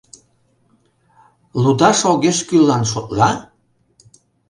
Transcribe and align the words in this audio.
Лудаш 1.61 1.99
огеш 2.11 2.39
кӱллан 2.47 2.83
шотла? 2.91 3.31